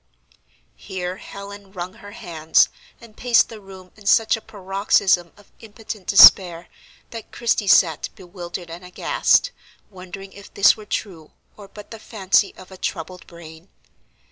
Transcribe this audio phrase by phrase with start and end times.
[0.77, 2.69] Here Helen wrung her hands
[2.99, 6.69] and paced the room in such a paroxysm of impotent despair
[7.11, 9.51] that Christie sat bewildered and aghast,
[9.91, 13.69] wondering if this were true, or but the fancy of a troubled brain.